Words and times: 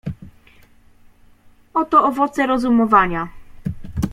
"Oto 1.73 2.03
owoce 2.03 2.45
rozumowania." 2.47 3.27